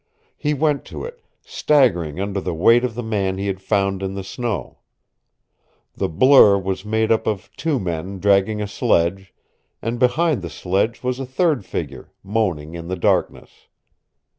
[0.35, 4.15] He went to it, staggering under the weight of the man he had found in
[4.15, 4.79] the snow.
[5.93, 9.31] The blur was made up of two men dragging a sledge,
[9.79, 13.67] and behind the sledge was a third figure, moaning in the darkness.